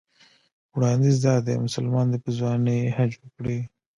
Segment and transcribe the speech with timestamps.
[0.75, 3.59] وړاندیز دا دی مسلمان دې په ځوانۍ حج وکړي.